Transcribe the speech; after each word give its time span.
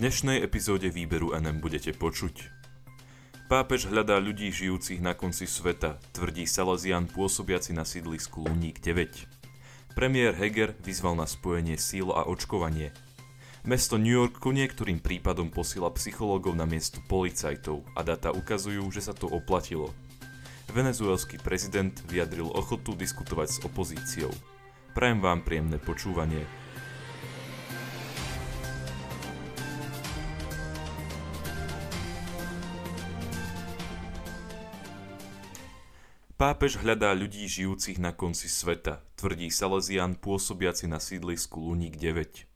dnešnej 0.00 0.40
epizóde 0.40 0.88
výberu 0.88 1.36
NM 1.36 1.60
budete 1.60 1.92
počuť. 1.92 2.48
Pápež 3.52 3.84
hľadá 3.92 4.16
ľudí 4.16 4.48
žijúcich 4.48 4.96
na 5.04 5.12
konci 5.12 5.44
sveta, 5.44 6.00
tvrdí 6.16 6.48
Salazian 6.48 7.04
pôsobiaci 7.04 7.76
na 7.76 7.84
sídlisku 7.84 8.40
Luník 8.48 8.80
9. 8.80 9.92
Premiér 9.92 10.32
Heger 10.40 10.72
vyzval 10.80 11.20
na 11.20 11.28
spojenie 11.28 11.76
síl 11.76 12.08
a 12.16 12.24
očkovanie. 12.24 12.96
Mesto 13.68 14.00
New 14.00 14.08
York 14.08 14.40
ku 14.40 14.56
niektorým 14.56 15.04
prípadom 15.04 15.52
posiela 15.52 15.92
psychológov 15.92 16.56
na 16.56 16.64
miesto 16.64 17.04
policajtov 17.04 17.84
a 17.92 18.00
data 18.00 18.32
ukazujú, 18.32 18.88
že 18.88 19.04
sa 19.04 19.12
to 19.12 19.28
oplatilo. 19.28 19.92
Venezuelský 20.72 21.36
prezident 21.44 21.92
vyjadril 22.08 22.48
ochotu 22.48 22.96
diskutovať 22.96 23.48
s 23.52 23.58
opozíciou. 23.68 24.32
Prajem 24.96 25.20
vám 25.20 25.44
príjemné 25.44 25.76
počúvanie. 25.76 26.40
Pápež 36.40 36.80
hľadá 36.80 37.12
ľudí 37.12 37.44
žijúcich 37.44 38.00
na 38.00 38.16
konci 38.16 38.48
sveta, 38.48 39.04
tvrdí 39.20 39.52
Salesian 39.52 40.16
pôsobiaci 40.16 40.88
na 40.88 40.96
sídlisku 40.96 41.60
Luník 41.60 42.00
9. 42.00 42.48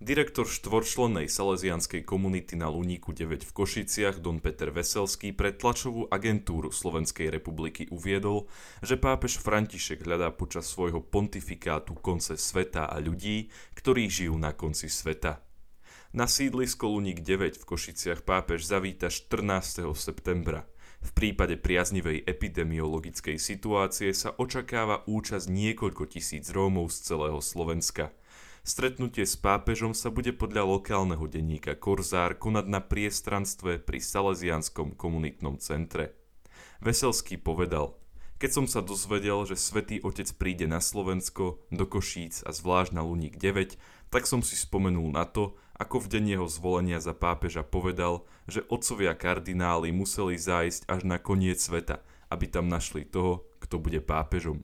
Direktor 0.00 0.48
štvorčlennej 0.48 1.28
salesianskej 1.28 2.08
komunity 2.08 2.56
na 2.56 2.72
Luníku 2.72 3.12
9 3.12 3.44
v 3.44 3.52
Košiciach 3.52 4.24
Don 4.24 4.40
Peter 4.40 4.72
Veselský 4.72 5.36
pre 5.36 5.52
tlačovú 5.52 6.08
agentúru 6.08 6.72
Slovenskej 6.72 7.28
republiky 7.28 7.84
uviedol, 7.92 8.48
že 8.80 8.96
pápež 8.96 9.36
František 9.44 10.08
hľadá 10.08 10.32
počas 10.32 10.64
svojho 10.64 11.04
pontifikátu 11.04 12.00
konce 12.00 12.40
sveta 12.40 12.88
a 12.88 12.96
ľudí, 12.96 13.52
ktorí 13.76 14.08
žijú 14.08 14.40
na 14.40 14.56
konci 14.56 14.88
sveta. 14.88 15.44
Na 16.16 16.24
sídlisko 16.24 16.96
Luník 16.96 17.20
9 17.20 17.60
v 17.60 17.64
Košiciach 17.76 18.24
pápež 18.24 18.64
zavíta 18.64 19.12
14. 19.12 19.84
septembra– 19.92 20.64
v 20.98 21.10
prípade 21.14 21.54
priaznivej 21.54 22.26
epidemiologickej 22.26 23.38
situácie 23.38 24.10
sa 24.10 24.34
očakáva 24.34 25.06
účasť 25.06 25.46
niekoľko 25.46 26.10
tisíc 26.10 26.50
Rómov 26.50 26.90
z 26.90 27.14
celého 27.14 27.38
Slovenska. 27.38 28.10
Stretnutie 28.66 29.24
s 29.24 29.38
pápežom 29.38 29.96
sa 29.96 30.12
bude 30.12 30.34
podľa 30.34 30.66
lokálneho 30.66 31.24
denníka 31.30 31.78
Korzár 31.78 32.36
konať 32.36 32.66
na 32.68 32.84
priestranstve 32.84 33.80
pri 33.80 33.98
Salesianskom 34.02 34.98
komunitnom 34.98 35.56
centre. 35.56 36.18
Veselský 36.84 37.40
povedal, 37.40 37.96
keď 38.38 38.50
som 38.54 38.66
sa 38.70 38.78
dozvedel, 38.78 39.42
že 39.50 39.58
svätý 39.58 39.98
Otec 39.98 40.30
príde 40.38 40.70
na 40.70 40.78
Slovensko, 40.78 41.58
do 41.74 41.84
Košíc 41.90 42.46
a 42.46 42.54
zvlášť 42.54 42.94
na 42.94 43.02
Luník 43.02 43.34
9, 43.34 43.74
tak 44.14 44.30
som 44.30 44.46
si 44.46 44.54
spomenul 44.54 45.10
na 45.10 45.26
to, 45.26 45.58
ako 45.78 46.06
v 46.06 46.18
deň 46.18 46.24
jeho 46.38 46.48
zvolenia 46.50 46.98
za 47.02 47.14
pápeža 47.14 47.66
povedal, 47.66 48.26
že 48.46 48.66
otcovia 48.70 49.14
kardináli 49.14 49.90
museli 49.90 50.38
zájsť 50.38 50.86
až 50.86 51.00
na 51.06 51.18
koniec 51.18 51.58
sveta, 51.58 52.02
aby 52.30 52.46
tam 52.46 52.70
našli 52.70 53.06
toho, 53.06 53.46
kto 53.62 53.82
bude 53.82 54.02
pápežom. 54.02 54.62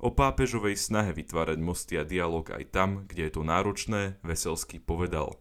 O 0.00 0.08
pápežovej 0.12 0.80
snahe 0.80 1.12
vytvárať 1.12 1.60
mosty 1.60 2.00
a 2.00 2.08
dialog 2.08 2.48
aj 2.48 2.72
tam, 2.72 3.04
kde 3.04 3.28
je 3.28 3.32
to 3.36 3.42
náročné, 3.44 4.16
Veselský 4.24 4.80
povedal. 4.80 5.36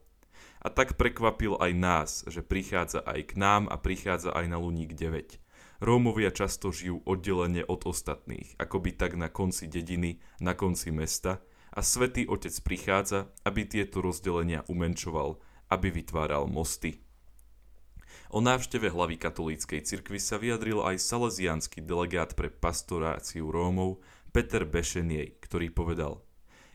A 0.59 0.67
tak 0.67 0.99
prekvapil 0.99 1.55
aj 1.55 1.71
nás, 1.71 2.09
že 2.27 2.43
prichádza 2.43 2.99
aj 3.07 3.31
k 3.31 3.33
nám 3.39 3.71
a 3.71 3.79
prichádza 3.79 4.35
aj 4.35 4.51
na 4.51 4.59
Luník 4.59 4.99
9. 4.99 5.39
Rómovia 5.79 6.27
často 6.35 6.75
žijú 6.75 6.99
oddelenie 7.07 7.63
od 7.63 7.87
ostatných, 7.87 8.59
akoby 8.59 8.99
tak 8.99 9.15
na 9.15 9.31
konci 9.31 9.71
dediny, 9.71 10.19
na 10.43 10.51
konci 10.51 10.91
mesta, 10.91 11.39
a 11.71 11.79
Svetý 11.79 12.27
Otec 12.27 12.51
prichádza, 12.59 13.31
aby 13.47 13.63
tieto 13.63 14.03
rozdelenia 14.03 14.67
umenčoval, 14.67 15.39
aby 15.71 15.87
vytváral 15.87 16.51
mosty. 16.51 16.99
O 18.29 18.43
návšteve 18.43 18.91
hlavy 18.91 19.15
katolíckej 19.17 19.87
cirkvi 19.87 20.19
sa 20.19 20.35
vyjadril 20.35 20.83
aj 20.83 20.99
salesiánsky 20.99 21.79
delegát 21.81 22.35
pre 22.35 22.51
pastoráciu 22.51 23.47
Rómov 23.49 24.03
Peter 24.35 24.67
Bešeniej, 24.67 25.39
ktorý 25.41 25.71
povedal 25.73 26.21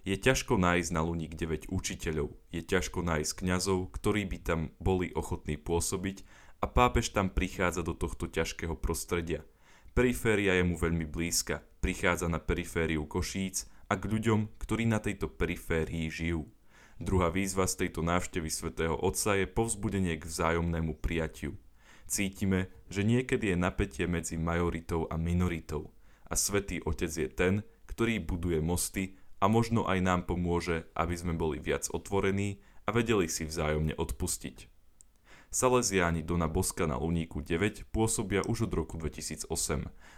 Je 0.02 0.16
ťažko 0.18 0.56
nájsť 0.58 0.90
na 0.90 1.04
Luník 1.04 1.36
9 1.38 1.70
učiteľov, 1.70 2.34
je 2.50 2.62
ťažko 2.64 3.04
nájsť 3.06 3.32
kňazov, 3.44 3.92
ktorí 3.94 4.26
by 4.26 4.38
tam 4.42 4.60
boli 4.80 5.12
ochotní 5.14 5.60
pôsobiť 5.60 6.26
a 6.64 6.66
pápež 6.66 7.12
tam 7.12 7.28
prichádza 7.28 7.84
do 7.84 7.92
tohto 7.92 8.24
ťažkého 8.24 8.72
prostredia. 8.72 9.44
Periféria 9.92 10.56
je 10.56 10.64
mu 10.64 10.80
veľmi 10.80 11.04
blízka, 11.04 11.60
prichádza 11.84 12.32
na 12.32 12.40
perifériu 12.40 13.04
Košíc 13.04 13.68
a 13.92 14.00
k 14.00 14.08
ľuďom, 14.08 14.56
ktorí 14.56 14.88
na 14.88 14.96
tejto 14.96 15.28
periférii 15.28 16.08
žijú. 16.08 16.48
Druhá 16.96 17.28
výzva 17.28 17.68
z 17.68 17.84
tejto 17.84 18.00
návštevy 18.00 18.48
svätého 18.48 18.96
Otca 18.96 19.36
je 19.36 19.44
povzbudenie 19.44 20.16
k 20.16 20.24
vzájomnému 20.24 21.04
prijatiu. 21.04 21.60
Cítime, 22.08 22.72
že 22.88 23.04
niekedy 23.04 23.52
je 23.52 23.56
napätie 23.60 24.08
medzi 24.08 24.40
majoritou 24.40 25.04
a 25.12 25.20
minoritou 25.20 25.92
a 26.24 26.32
svätý 26.32 26.80
Otec 26.88 27.12
je 27.12 27.28
ten, 27.28 27.54
ktorý 27.84 28.24
buduje 28.24 28.64
mosty 28.64 29.20
a 29.36 29.52
možno 29.52 29.84
aj 29.84 30.00
nám 30.00 30.20
pomôže, 30.24 30.88
aby 30.96 31.12
sme 31.12 31.36
boli 31.36 31.60
viac 31.60 31.92
otvorení 31.92 32.64
a 32.88 32.96
vedeli 32.96 33.28
si 33.28 33.44
vzájomne 33.44 34.00
odpustiť. 34.00 34.73
Salesiáni 35.54 36.26
Dona 36.26 36.50
Boska 36.50 36.82
na 36.82 36.98
Luníku 36.98 37.38
9 37.38 37.86
pôsobia 37.94 38.42
už 38.42 38.66
od 38.66 38.74
roku 38.74 38.98
2008. 38.98 39.46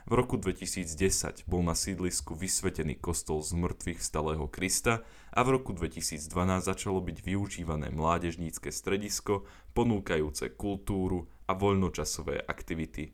V 0.09 0.13
roku 0.17 0.41
2010 0.41 1.45
bol 1.45 1.61
na 1.61 1.77
sídlisku 1.77 2.33
vysvetený 2.33 2.97
kostol 2.97 3.45
z 3.45 3.53
mŕtvych 3.53 4.01
stalého 4.01 4.49
Krista 4.49 5.05
a 5.37 5.45
v 5.45 5.61
roku 5.61 5.77
2012 5.77 6.25
začalo 6.65 7.05
byť 7.05 7.21
využívané 7.21 7.93
mládežnícke 7.93 8.73
stredisko, 8.73 9.45
ponúkajúce 9.77 10.57
kultúru 10.57 11.29
a 11.45 11.53
voľnočasové 11.53 12.41
aktivity. 12.41 13.13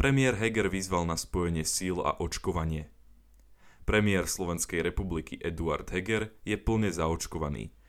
Premiér 0.00 0.40
Heger 0.40 0.72
vyzval 0.72 1.04
na 1.04 1.20
spojenie 1.20 1.68
síl 1.68 2.00
a 2.00 2.16
očkovanie. 2.16 2.88
Premiér 3.84 4.24
Slovenskej 4.24 4.80
republiky 4.80 5.36
Eduard 5.36 5.92
Heger 5.92 6.32
je 6.48 6.56
plne 6.56 6.88
zaočkovaný– 6.88 7.68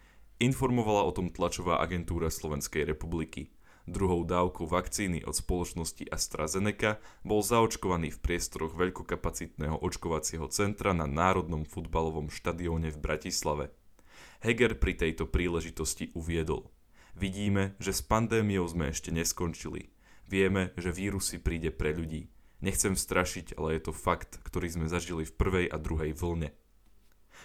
Informovala 0.41 1.05
o 1.05 1.13
tom 1.13 1.29
tlačová 1.29 1.85
agentúra 1.85 2.33
Slovenskej 2.33 2.89
republiky. 2.89 3.53
Druhou 3.85 4.25
dávkou 4.25 4.65
vakcíny 4.65 5.21
od 5.21 5.37
spoločnosti 5.37 6.09
AstraZeneca 6.09 6.97
bol 7.21 7.45
zaočkovaný 7.45 8.09
v 8.09 8.21
priestoroch 8.25 8.73
veľkokapacitného 8.73 9.77
očkovacieho 9.85 10.49
centra 10.49 10.97
na 10.97 11.05
Národnom 11.05 11.61
futbalovom 11.61 12.33
štadióne 12.33 12.89
v 12.89 12.97
Bratislave. 12.97 13.69
Heger 14.41 14.81
pri 14.81 14.97
tejto 14.97 15.29
príležitosti 15.29 16.09
uviedol. 16.17 16.73
Vidíme, 17.13 17.77
že 17.77 17.93
s 17.93 18.01
pandémiou 18.01 18.65
sme 18.65 18.89
ešte 18.89 19.13
neskončili. 19.13 19.93
Vieme, 20.25 20.73
že 20.73 20.89
vírus 20.89 21.29
si 21.29 21.37
príde 21.37 21.69
pre 21.69 21.93
ľudí. 21.93 22.33
Nechcem 22.65 22.97
strašiť, 22.97 23.61
ale 23.61 23.77
je 23.77 23.81
to 23.85 23.93
fakt, 23.93 24.41
ktorý 24.41 24.73
sme 24.73 24.89
zažili 24.89 25.21
v 25.21 25.37
prvej 25.37 25.65
a 25.69 25.77
druhej 25.77 26.17
vlne. 26.17 26.49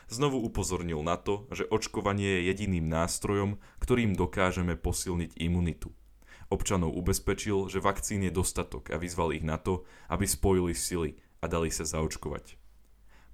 Znovu 0.06 0.38
upozornil 0.44 1.02
na 1.02 1.18
to, 1.18 1.50
že 1.50 1.66
očkovanie 1.66 2.40
je 2.40 2.46
jediným 2.52 2.86
nástrojom, 2.86 3.58
ktorým 3.82 4.14
dokážeme 4.14 4.78
posilniť 4.78 5.34
imunitu. 5.40 5.90
Občanov 6.46 6.94
ubezpečil, 6.94 7.66
že 7.66 7.82
vakcín 7.82 8.22
je 8.22 8.30
dostatok 8.30 8.94
a 8.94 8.96
vyzval 9.02 9.34
ich 9.34 9.42
na 9.42 9.58
to, 9.58 9.82
aby 10.06 10.30
spojili 10.30 10.78
sily 10.78 11.18
a 11.42 11.50
dali 11.50 11.74
sa 11.74 11.82
zaočkovať. 11.82 12.54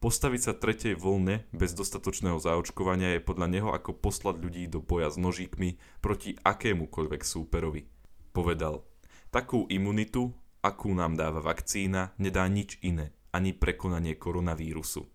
Postaviť 0.03 0.41
sa 0.43 0.53
tretej 0.59 0.99
vlne 0.99 1.47
bez 1.55 1.79
dostatočného 1.79 2.35
zaočkovania 2.43 3.15
je 3.15 3.23
podľa 3.23 3.47
neho 3.47 3.71
ako 3.71 3.95
poslať 3.95 4.43
ľudí 4.43 4.67
do 4.67 4.83
boja 4.83 5.07
s 5.07 5.15
nožíkmi 5.15 5.79
proti 6.03 6.35
akémukoľvek 6.43 7.23
súperovi. 7.23 7.87
Povedal, 8.35 8.83
takú 9.31 9.71
imunitu, 9.71 10.35
akú 10.59 10.91
nám 10.91 11.15
dáva 11.15 11.39
vakcína, 11.39 12.19
nedá 12.19 12.51
nič 12.51 12.83
iné, 12.83 13.15
ani 13.31 13.55
prekonanie 13.55 14.19
koronavírusu. 14.19 15.07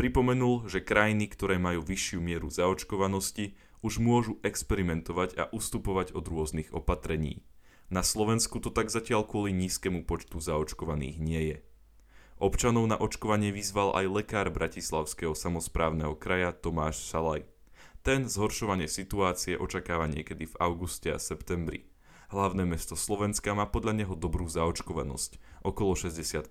Pripomenul, 0.00 0.64
že 0.64 0.80
krajiny, 0.80 1.28
ktoré 1.28 1.60
majú 1.60 1.84
vyššiu 1.84 2.24
mieru 2.24 2.48
zaočkovanosti, 2.48 3.52
už 3.84 4.00
môžu 4.00 4.40
experimentovať 4.40 5.36
a 5.36 5.44
ustupovať 5.52 6.16
od 6.16 6.24
rôznych 6.24 6.72
opatrení. 6.72 7.44
Na 7.92 8.00
Slovensku 8.00 8.64
to 8.64 8.72
tak 8.72 8.88
zatiaľ 8.88 9.28
kvôli 9.28 9.52
nízkemu 9.52 10.08
počtu 10.08 10.40
zaočkovaných 10.40 11.20
nie 11.20 11.42
je. 11.52 11.58
Občanov 12.40 12.88
na 12.88 12.96
očkovanie 12.96 13.52
vyzval 13.52 13.92
aj 13.92 14.24
lekár 14.24 14.48
Bratislavského 14.48 15.36
samozprávneho 15.36 16.16
kraja 16.16 16.56
Tomáš 16.56 17.04
Šalaj. 17.04 17.44
Ten 18.00 18.24
zhoršovanie 18.24 18.88
situácie 18.88 19.60
očakáva 19.60 20.08
niekedy 20.08 20.48
v 20.48 20.58
auguste 20.64 21.12
a 21.12 21.20
septembri. 21.20 21.92
Hlavné 22.32 22.64
mesto 22.64 22.96
Slovenska 22.96 23.52
má 23.52 23.68
podľa 23.68 24.00
neho 24.00 24.16
dobrú 24.16 24.48
zaočkovanosť, 24.48 25.60
okolo 25.60 25.92
60 25.92 26.48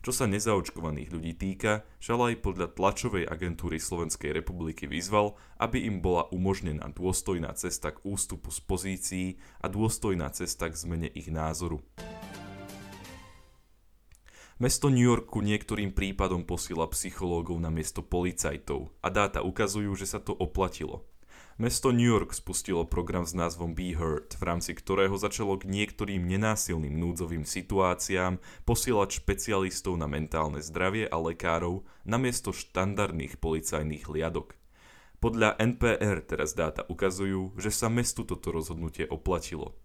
čo 0.00 0.16
sa 0.16 0.24
nezaočkovaných 0.24 1.12
ľudí 1.12 1.36
týka, 1.36 1.84
Šalaj 2.00 2.40
podľa 2.40 2.72
tlačovej 2.72 3.28
agentúry 3.28 3.76
Slovenskej 3.76 4.32
republiky 4.32 4.88
vyzval, 4.88 5.36
aby 5.60 5.84
im 5.84 6.00
bola 6.00 6.24
umožnená 6.32 6.88
dôstojná 6.88 7.52
cesta 7.52 7.92
k 7.92 8.00
ústupu 8.08 8.48
z 8.48 8.60
pozícií 8.64 9.26
a 9.60 9.68
dôstojná 9.68 10.32
cesta 10.32 10.72
k 10.72 10.74
zmene 10.74 11.08
ich 11.12 11.28
názoru. 11.28 11.84
Mesto 14.60 14.92
New 14.92 15.04
Yorku 15.04 15.40
niektorým 15.40 15.92
prípadom 15.92 16.44
posiela 16.44 16.84
psychológov 16.92 17.56
na 17.60 17.72
miesto 17.72 18.04
policajtov 18.04 18.92
a 19.00 19.08
dáta 19.08 19.40
ukazujú, 19.40 19.96
že 19.96 20.04
sa 20.04 20.20
to 20.20 20.36
oplatilo. 20.36 21.04
Mesto 21.60 21.92
New 21.92 22.08
York 22.08 22.32
spustilo 22.32 22.88
program 22.88 23.28
s 23.28 23.36
názvom 23.36 23.76
Be 23.76 23.92
Heard, 23.92 24.32
v 24.32 24.48
rámci 24.48 24.72
ktorého 24.72 25.12
začalo 25.20 25.60
k 25.60 25.68
niektorým 25.68 26.24
nenásilným 26.24 26.96
núdzovým 26.96 27.44
situáciám 27.44 28.40
posielať 28.64 29.20
špecialistov 29.20 30.00
na 30.00 30.08
mentálne 30.08 30.64
zdravie 30.64 31.04
a 31.04 31.20
lekárov 31.20 31.84
namiesto 32.08 32.56
štandardných 32.56 33.36
policajných 33.36 34.08
liadok. 34.08 34.56
Podľa 35.20 35.60
NPR 35.60 36.24
teraz 36.24 36.56
dáta 36.56 36.88
ukazujú, 36.88 37.52
že 37.60 37.68
sa 37.68 37.92
mestu 37.92 38.24
toto 38.24 38.56
rozhodnutie 38.56 39.04
oplatilo. 39.04 39.76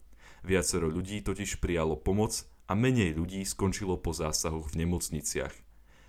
Viacero 0.48 0.88
ľudí 0.88 1.28
totiž 1.28 1.60
prijalo 1.60 2.00
pomoc 2.00 2.48
a 2.72 2.74
menej 2.80 3.20
ľudí 3.20 3.44
skončilo 3.44 4.00
po 4.00 4.16
zásahoch 4.16 4.72
v 4.72 4.88
nemocniciach. 4.88 5.65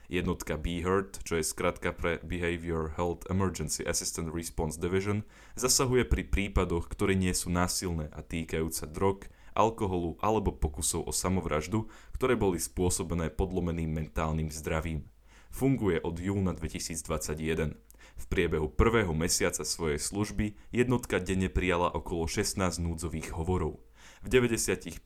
Jednotka 0.06 0.55
BHEART, 0.55 1.26
čo 1.26 1.38
je 1.38 1.44
skratka 1.44 1.91
pre 1.91 2.23
Behavior 2.23 2.94
Health 2.94 3.26
Emergency 3.26 3.82
Assistant 3.82 4.31
Response 4.31 4.79
Division, 4.79 5.26
zasahuje 5.58 6.06
pri 6.06 6.23
prípadoch, 6.31 6.87
ktoré 6.87 7.19
nie 7.19 7.35
sú 7.35 7.50
násilné 7.50 8.06
a 8.14 8.23
týkajú 8.23 8.70
sa 8.70 8.87
drog, 8.87 9.26
alkoholu 9.56 10.20
alebo 10.20 10.53
pokusov 10.53 11.08
o 11.08 11.12
samovraždu, 11.12 11.88
ktoré 12.14 12.37
boli 12.37 12.61
spôsobené 12.61 13.32
podlomeným 13.32 13.88
mentálnym 13.88 14.53
zdravím. 14.53 15.08
Funguje 15.50 15.99
od 16.05 16.20
júna 16.20 16.52
2021. 16.52 17.75
V 18.17 18.25
priebehu 18.29 18.69
prvého 18.69 19.12
mesiaca 19.17 19.64
svojej 19.64 19.97
služby 19.97 20.56
jednotka 20.73 21.17
denne 21.19 21.49
prijala 21.49 21.88
okolo 21.88 22.29
16 22.29 22.79
núdzových 22.81 23.32
hovorov. 23.32 23.81
V 24.25 24.29
95% 24.32 25.02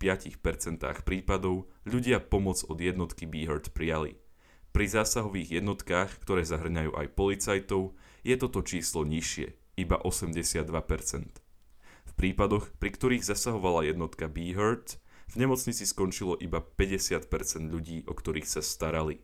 prípadov 1.07 1.71
ľudia 1.87 2.19
pomoc 2.21 2.63
od 2.67 2.79
jednotky 2.79 3.27
BHEART 3.27 3.71
prijali. 3.75 4.19
Pri 4.71 4.87
zásahových 4.87 5.59
jednotkách, 5.59 6.23
ktoré 6.23 6.47
zahrňajú 6.47 6.95
aj 6.95 7.07
policajtov, 7.19 7.99
je 8.23 8.35
toto 8.39 8.63
číslo 8.63 9.03
nižšie, 9.03 9.59
iba 9.75 9.99
82%. 9.99 10.63
V 12.07 12.13
prípadoch, 12.15 12.71
pri 12.79 12.91
ktorých 12.95 13.27
zasahovala 13.27 13.91
jednotka 13.91 14.31
Be 14.31 14.55
Heard, 14.55 15.03
v 15.31 15.35
nemocnici 15.47 15.87
skončilo 15.87 16.39
iba 16.39 16.63
50% 16.63 17.27
ľudí, 17.71 18.07
o 18.07 18.15
ktorých 18.15 18.47
sa 18.47 18.63
starali. 18.63 19.23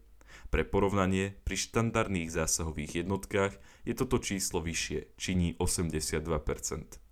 Pre 0.50 0.62
porovnanie, 0.62 1.34
pri 1.43 1.58
štandardných 1.58 2.31
zásahových 2.31 3.02
jednotkách 3.02 3.58
je 3.82 3.94
toto 3.94 4.22
číslo 4.22 4.62
vyššie, 4.62 5.19
činí 5.19 5.58
82%. 5.58 7.06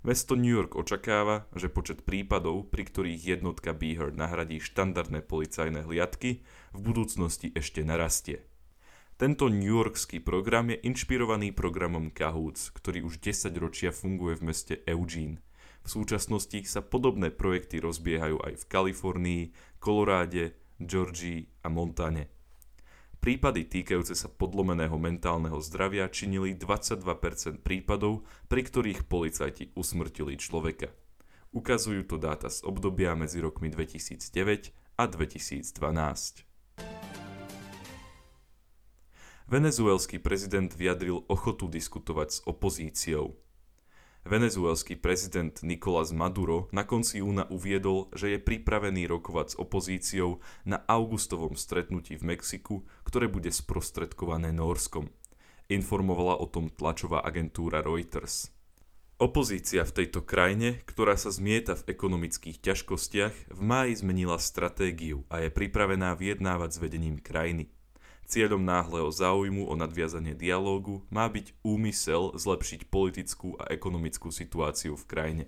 Mesto 0.00 0.32
New 0.32 0.48
York 0.48 0.80
očakáva, 0.80 1.44
že 1.52 1.68
počet 1.68 2.08
prípadov, 2.08 2.72
pri 2.72 2.88
ktorých 2.88 3.36
jednotka 3.36 3.76
Beaver 3.76 4.16
nahradí 4.16 4.56
štandardné 4.56 5.20
policajné 5.28 5.84
hliadky, 5.84 6.40
v 6.72 6.80
budúcnosti 6.80 7.52
ešte 7.52 7.84
narastie. 7.84 8.48
Tento 9.20 9.52
New 9.52 9.76
Yorkský 9.76 10.24
program 10.24 10.72
je 10.72 10.80
inšpirovaný 10.88 11.52
programom 11.52 12.08
Cahoots, 12.08 12.72
ktorý 12.72 13.04
už 13.04 13.20
10 13.20 13.52
ročia 13.60 13.92
funguje 13.92 14.40
v 14.40 14.48
meste 14.48 14.74
Eugene. 14.88 15.44
V 15.84 15.88
súčasnosti 15.92 16.56
sa 16.64 16.80
podobné 16.80 17.28
projekty 17.28 17.84
rozbiehajú 17.84 18.40
aj 18.40 18.56
v 18.56 18.64
Kalifornii, 18.72 19.42
Koloráde, 19.84 20.56
Georgii 20.80 21.60
a 21.60 21.68
Montane. 21.68 22.39
Prípady 23.20 23.68
týkajúce 23.68 24.16
sa 24.16 24.32
podlomeného 24.32 24.96
mentálneho 24.96 25.60
zdravia 25.60 26.08
činili 26.08 26.56
22% 26.56 27.60
prípadov, 27.60 28.24
pri 28.48 28.64
ktorých 28.64 29.04
policajti 29.04 29.76
usmrtili 29.76 30.40
človeka. 30.40 30.88
Ukazujú 31.52 32.08
to 32.08 32.16
dáta 32.16 32.48
z 32.48 32.64
obdobia 32.64 33.12
medzi 33.12 33.44
rokmi 33.44 33.68
2009 33.68 34.72
a 34.96 35.04
2012. 35.04 36.48
Venezuelský 39.52 40.16
prezident 40.16 40.72
vyjadril 40.72 41.20
ochotu 41.28 41.68
diskutovať 41.68 42.28
s 42.32 42.38
opozíciou. 42.48 43.36
Venezuelský 44.20 45.00
prezident 45.00 45.56
Nicolás 45.64 46.12
Maduro 46.12 46.68
na 46.76 46.84
konci 46.84 47.24
júna 47.24 47.48
uviedol, 47.48 48.12
že 48.12 48.36
je 48.36 48.38
pripravený 48.38 49.08
rokovať 49.08 49.56
s 49.56 49.58
opozíciou 49.58 50.44
na 50.68 50.84
augustovom 50.84 51.56
stretnutí 51.56 52.20
v 52.20 52.36
Mexiku, 52.36 52.84
ktoré 53.08 53.32
bude 53.32 53.48
sprostredkované 53.48 54.52
Norskom. 54.52 55.08
Informovala 55.72 56.36
o 56.36 56.44
tom 56.44 56.68
tlačová 56.68 57.24
agentúra 57.24 57.80
Reuters. 57.80 58.52
Opozícia 59.20 59.84
v 59.88 60.04
tejto 60.04 60.24
krajine, 60.24 60.80
ktorá 60.84 61.16
sa 61.16 61.32
zmieta 61.32 61.76
v 61.76 61.92
ekonomických 61.92 62.60
ťažkostiach, 62.60 63.52
v 63.52 63.60
máji 63.60 64.00
zmenila 64.00 64.36
stratégiu 64.36 65.24
a 65.32 65.44
je 65.44 65.52
pripravená 65.52 66.12
vyjednávať 66.16 66.70
s 66.76 66.78
vedením 66.80 67.16
krajiny. 67.20 67.72
Cieľom 68.30 68.62
náhleho 68.62 69.10
záujmu 69.10 69.66
o 69.66 69.74
nadviazanie 69.74 70.38
dialógu 70.38 71.02
má 71.10 71.26
byť 71.26 71.50
úmysel 71.66 72.30
zlepšiť 72.38 72.86
politickú 72.86 73.58
a 73.58 73.66
ekonomickú 73.74 74.30
situáciu 74.30 74.94
v 74.94 75.04
krajine. 75.10 75.44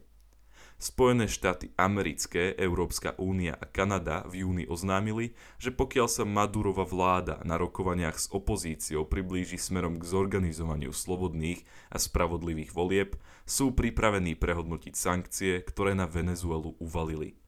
Spojené 0.83 1.31
štáty 1.31 1.71
americké, 1.79 2.59
Európska 2.59 3.15
únia 3.23 3.55
a 3.55 3.71
Kanada 3.71 4.27
v 4.27 4.43
júni 4.43 4.65
oznámili, 4.67 5.39
že 5.63 5.71
pokiaľ 5.71 6.11
sa 6.11 6.27
Madurova 6.27 6.83
vláda 6.83 7.39
na 7.47 7.55
rokovaniach 7.55 8.19
s 8.19 8.27
opozíciou 8.35 9.07
priblíži 9.07 9.63
smerom 9.63 10.03
k 10.03 10.09
zorganizovaniu 10.11 10.91
slobodných 10.91 11.63
a 11.87 12.03
spravodlivých 12.03 12.75
volieb, 12.75 13.15
sú 13.47 13.79
pripravení 13.79 14.35
prehodnotiť 14.35 14.95
sankcie, 14.99 15.63
ktoré 15.63 15.95
na 15.95 16.11
Venezuelu 16.11 16.75
uvalili. 16.83 17.39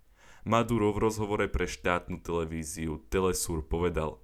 Maduro 0.46 0.94
v 0.94 1.10
rozhovore 1.10 1.50
pre 1.50 1.66
štátnu 1.66 2.22
televíziu 2.22 3.02
Telesur 3.10 3.66
povedal– 3.66 4.22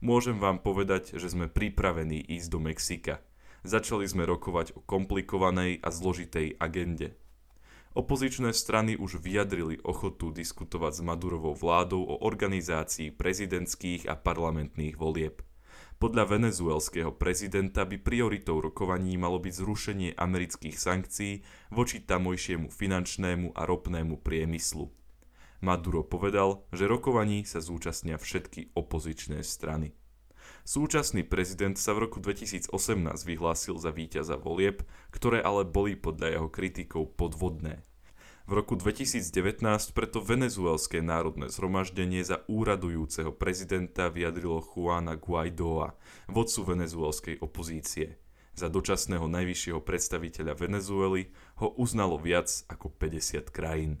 môžem 0.00 0.38
vám 0.38 0.62
povedať, 0.62 1.16
že 1.16 1.30
sme 1.30 1.50
pripravení 1.50 2.18
ísť 2.18 2.48
do 2.50 2.58
Mexika. 2.58 3.14
Začali 3.66 4.06
sme 4.06 4.24
rokovať 4.24 4.78
o 4.78 4.80
komplikovanej 4.82 5.82
a 5.82 5.88
zložitej 5.90 6.56
agende. 6.62 7.18
Opozičné 7.98 8.54
strany 8.54 8.94
už 8.94 9.18
vyjadrili 9.18 9.82
ochotu 9.82 10.30
diskutovať 10.30 10.92
s 10.92 11.00
Madurovou 11.02 11.58
vládou 11.58 12.04
o 12.06 12.22
organizácii 12.22 13.10
prezidentských 13.10 14.06
a 14.06 14.14
parlamentných 14.14 14.94
volieb. 14.94 15.42
Podľa 15.98 16.38
venezuelského 16.38 17.10
prezidenta 17.10 17.82
by 17.82 17.98
prioritou 17.98 18.62
rokovaní 18.62 19.18
malo 19.18 19.42
byť 19.42 19.50
zrušenie 19.50 20.10
amerických 20.14 20.78
sankcií 20.78 21.42
voči 21.74 21.98
tamojšiemu 22.06 22.70
finančnému 22.70 23.58
a 23.58 23.66
ropnému 23.66 24.22
priemyslu. 24.22 24.97
Maduro 25.58 26.06
povedal, 26.06 26.62
že 26.70 26.86
rokovaní 26.86 27.42
sa 27.42 27.58
zúčastnia 27.58 28.14
všetky 28.14 28.74
opozičné 28.78 29.42
strany. 29.42 29.90
Súčasný 30.62 31.24
prezident 31.24 31.74
sa 31.74 31.96
v 31.96 32.06
roku 32.06 32.20
2018 32.20 32.70
vyhlásil 33.24 33.80
za 33.80 33.90
víťaza 33.90 34.36
volieb, 34.36 34.84
ktoré 35.10 35.40
ale 35.42 35.64
boli 35.64 35.96
podľa 35.96 36.38
jeho 36.38 36.48
kritikov 36.52 37.16
podvodné. 37.16 37.82
V 38.48 38.56
roku 38.56 38.80
2019 38.80 39.60
preto 39.92 40.24
venezuelské 40.24 41.04
národné 41.04 41.52
zhromaždenie 41.52 42.24
za 42.24 42.40
úradujúceho 42.48 43.36
prezidenta 43.36 44.08
vyjadrilo 44.08 44.64
Juana 44.64 45.20
Guaidoa, 45.20 45.92
vodcu 46.32 46.60
venezuelskej 46.64 47.44
opozície. 47.44 48.16
Za 48.56 48.72
dočasného 48.72 49.28
najvyššieho 49.28 49.84
predstaviteľa 49.84 50.56
Venezuely 50.58 51.30
ho 51.62 51.76
uznalo 51.76 52.16
viac 52.16 52.50
ako 52.72 52.90
50 52.90 53.52
krajín. 53.52 54.00